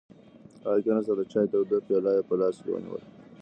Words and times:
هغه 0.63 0.79
کېناست 0.83 1.07
او 1.11 1.17
د 1.19 1.23
چای 1.31 1.45
توده 1.51 1.77
پیاله 1.87 2.11
یې 2.15 2.21
په 2.27 2.35
لاس 2.41 2.55
کې 2.63 2.69
ونیوله. 2.71 3.05